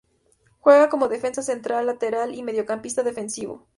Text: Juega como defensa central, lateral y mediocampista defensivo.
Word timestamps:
Juega 0.61 0.89
como 0.89 1.09
defensa 1.09 1.43
central, 1.43 1.85
lateral 1.85 2.33
y 2.33 2.41
mediocampista 2.41 3.03
defensivo. 3.03 3.67